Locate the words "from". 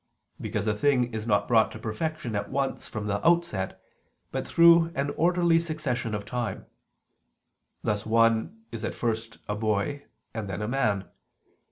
2.87-3.05